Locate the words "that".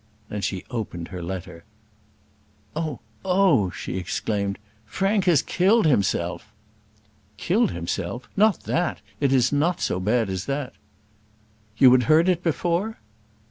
8.61-9.01, 10.47-10.73